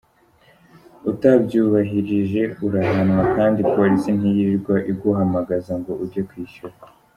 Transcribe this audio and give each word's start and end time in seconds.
Utabyubahirije 1.11 2.41
urahanwa, 2.65 3.23
kandi 3.35 3.59
Polisi 3.73 4.09
ntiyirirwa 4.17 4.75
iguhamagaza 4.91 5.73
ngo 5.79 5.91
ujye 6.03 6.21
kwishyura. 6.29 6.75